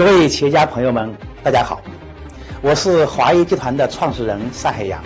[0.00, 1.82] 各位企业家朋友们，大家好，
[2.62, 4.98] 我是华谊集团的创始人单海洋。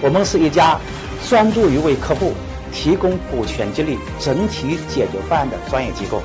[0.00, 0.80] 我们是一家
[1.28, 2.32] 专注于为客户
[2.72, 6.22] 提供股权激励整体解决方案的专业机构。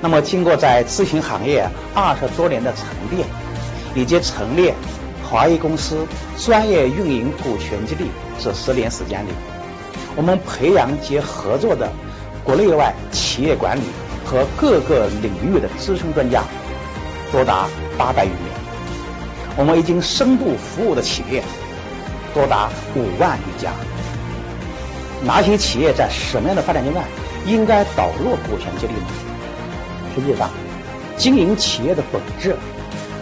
[0.00, 3.26] 那么，经过在咨询行业二十多年的沉淀，
[3.96, 4.72] 以及成立
[5.28, 8.04] 华谊公司专业运营股权激励
[8.38, 9.30] 这十年时间里，
[10.14, 11.90] 我们培养及合作的
[12.44, 13.82] 国内外企业管理。
[14.28, 16.44] 和各个领域的资深专家
[17.32, 18.36] 多达八百余名，
[19.56, 21.42] 我们已经深度服务的企业
[22.34, 23.70] 多达五万余家。
[25.24, 27.04] 哪些企业在什么样的发展阶段
[27.46, 29.00] 应该导入股权激励呢？
[30.14, 30.50] 实际上，
[31.16, 32.54] 经营企业的本质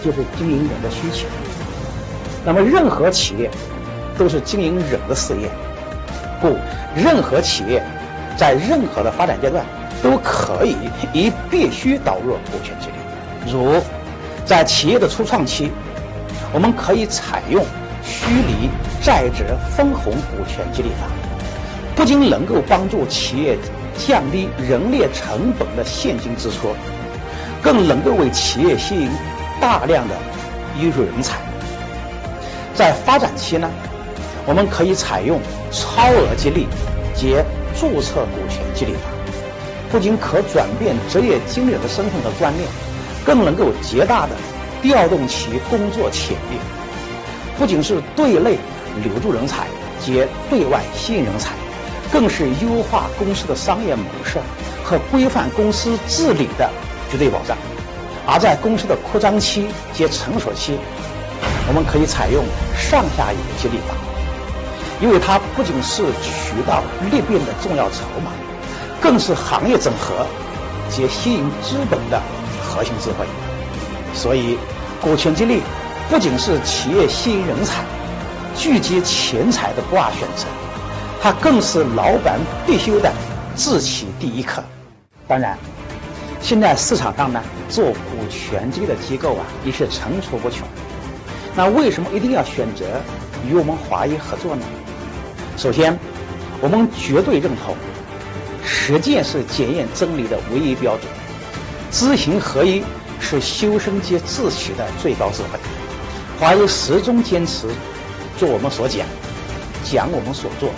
[0.05, 1.28] 就是经营人的需求。
[2.45, 3.48] 那么，任何企业
[4.19, 5.48] 都是经营人的事业，
[6.41, 6.56] 故
[6.97, 7.80] 任何企业
[8.36, 9.64] 在任何的发展阶段。
[10.06, 10.77] 都可以
[11.12, 13.52] 以必须导入股权激励。
[13.52, 13.83] 如
[14.45, 15.73] 在企业的初创期，
[16.53, 17.64] 我们可以采用
[18.05, 18.70] 虚拟
[19.03, 19.44] 在职
[19.77, 21.08] 分红股权激励法，
[21.97, 23.58] 不仅能够帮助企业
[23.98, 26.69] 降低人力成本的现金支出，
[27.61, 29.11] 更能够为企业吸引
[29.61, 30.14] 大量的
[30.81, 31.38] 优秀人才。
[32.77, 33.69] 在发展期呢，
[34.47, 35.41] 我们可以采用
[35.72, 36.69] 超额激励
[37.12, 37.34] 及
[37.75, 39.16] 注册股权激励法。
[39.91, 42.69] 不仅可转变职业经理人的身份和观念，
[43.25, 44.37] 更能够极大的
[44.83, 46.59] 调动其工作潜力。
[47.59, 48.59] 不仅是对内
[49.03, 49.67] 留住人才
[50.05, 51.53] 及对外吸引人才，
[52.12, 54.39] 更是优化公司的商业模式
[54.84, 56.71] 和规范公司治理的
[57.11, 57.56] 绝对保障。
[58.27, 60.77] 而在公司的扩张期及成熟期，
[61.69, 62.45] 我们可以采用
[62.77, 63.95] 上下游激励法，
[65.00, 68.33] 因为它不仅是渠道裂变的重要筹码。
[69.00, 70.27] 更是行业整合
[70.89, 72.20] 及吸引资本的
[72.62, 73.27] 核心智慧。
[74.14, 74.56] 所以，
[75.00, 75.61] 股权激励
[76.08, 77.83] 不仅是企业吸引人才、
[78.56, 80.47] 聚集钱财的不二选择，
[81.21, 83.12] 它更是老板必修的
[83.54, 84.65] 自启第一课。
[85.28, 85.59] 当然，
[86.41, 90.66] 现在市场上呢，做股权激励的机构啊，也是层出不穷。
[91.54, 92.84] 那为什么一定要选择
[93.48, 94.62] 与我们华谊合作呢？
[95.56, 95.98] 首先，
[96.60, 97.75] 我们绝对认同。
[98.69, 101.06] 实践是检验真理的唯一标准，
[101.93, 102.82] 知行合一
[103.21, 105.59] 是修身及自取的最高智慧。
[106.41, 107.69] 华谊始终坚持
[108.37, 109.06] 做我们所讲，
[109.84, 110.69] 讲我们所做。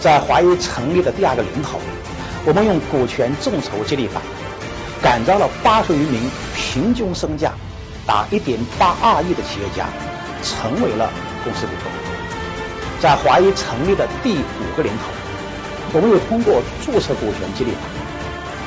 [0.00, 1.78] 在华谊成立的第二个年头，
[2.44, 4.20] 我们用股权众筹激励法，
[5.00, 7.52] 感召了八十余名平均身价
[8.04, 9.86] 达一点八二亿的企业家，
[10.42, 11.10] 成为了
[11.44, 11.92] 公司股东。
[13.00, 15.27] 在华谊成立的第五个年头。
[15.92, 17.80] 我们又通过注册股权激励法，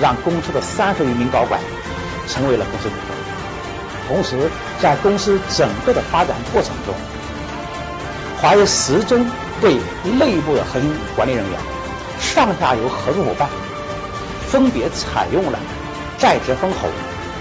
[0.02, 1.60] 让公司的三十余名高管
[2.28, 3.16] 成为了公司股东。
[4.08, 4.50] 同时，
[4.82, 6.94] 在公司整个的发展过程中，
[8.42, 9.26] 华为始终
[9.62, 9.76] 对
[10.20, 11.60] 内部的核心管理人员、
[12.20, 13.48] 上下游合作伙伴，
[14.48, 15.60] 分别采用了
[16.18, 16.90] 在职分红、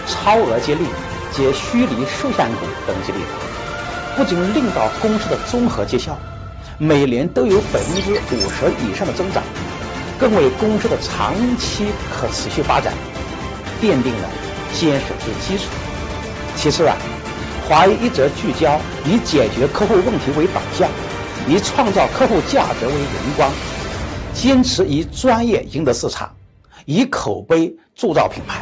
[0.07, 0.85] 超额激励
[1.33, 6.17] 及虚拟受限股等激励法，不仅令到公司的综合绩效
[6.79, 9.43] 每年都有百分之五十以上的增长。
[10.21, 12.93] 更为公司的长期可持续发展
[13.81, 14.29] 奠定了
[14.75, 15.65] 坚实之基础。
[16.57, 16.95] 其次啊，
[17.67, 20.91] 华谊一直聚焦以解决客户问题为导向，
[21.49, 23.03] 以创造客户价值为荣
[23.37, 23.51] 光，
[24.35, 26.35] 坚持以专业赢得市场，
[26.85, 28.61] 以口碑铸造品牌。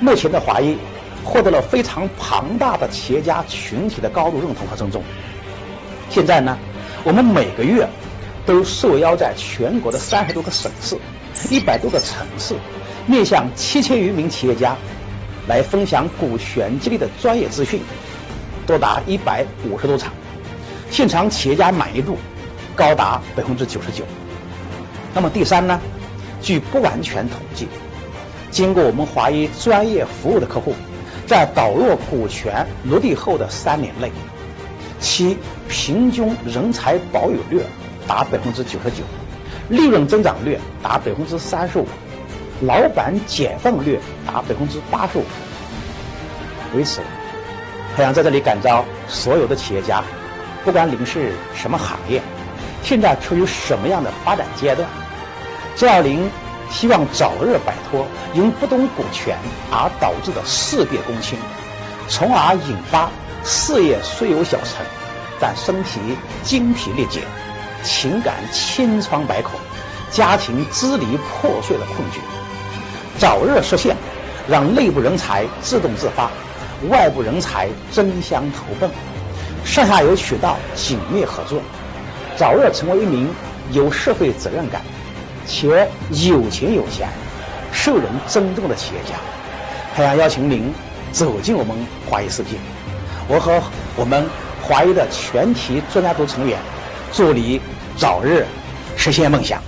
[0.00, 0.76] 目前的华谊
[1.22, 5.04] 获得了非常庞大的企业家群体的高度认同和尊重。
[6.10, 6.58] 现在呢，
[7.04, 7.88] 我们每个月。
[8.46, 10.96] 都受邀在全国的三十多个省市、
[11.50, 12.54] 一百多个城市，
[13.06, 14.76] 面向七千余名企业家
[15.48, 17.80] 来分享股权激励的专业资讯，
[18.66, 20.12] 多达一百五十多场，
[20.90, 22.18] 现场企业家满意度
[22.74, 24.04] 高达百分之九十九。
[25.14, 25.80] 那么第三呢？
[26.42, 27.66] 据不完全统计，
[28.50, 30.74] 经过我们华谊专业服务的客户，
[31.26, 34.12] 在导入股权落地后的三年内，
[35.00, 37.62] 其平均人才保有率。
[38.06, 39.02] 达百分之九十九，
[39.68, 41.86] 利润增长率达百分之三十五，
[42.62, 45.24] 老板解放率达百分之八十五。
[46.74, 47.00] 为此，
[47.96, 50.02] 还想在这里感召所有的企业家，
[50.64, 52.20] 不管您是什么行业，
[52.82, 54.88] 现在处于什么样的发展阶段，
[55.76, 56.28] 只要您
[56.70, 59.38] 希望早日摆脱因不懂股权
[59.70, 61.38] 而导致的事业公卿，
[62.08, 63.08] 从而引发
[63.44, 64.84] 事业虽有小成，
[65.40, 66.00] 但身体
[66.42, 67.20] 精疲力竭。
[67.84, 69.52] 情感千疮百孔，
[70.10, 72.18] 家庭支离破碎的困局，
[73.18, 73.94] 早日实现
[74.48, 76.30] 让内部人才自动自发，
[76.88, 78.90] 外部人才争相投奔，
[79.64, 81.60] 上下游渠道紧密合作，
[82.36, 83.28] 早日成为一名
[83.70, 84.82] 有社会责任感
[85.46, 87.08] 且有钱有闲、
[87.70, 89.16] 受人尊重的企业家。
[89.94, 90.72] 太阳邀请您
[91.12, 91.76] 走进我们
[92.08, 92.56] 华谊世界，
[93.28, 93.62] 我和
[93.96, 94.26] 我们
[94.62, 96.58] 华谊的全体专家组成员，
[97.16, 97.60] 祝你
[97.96, 98.44] 早日
[98.96, 99.62] 实现梦想。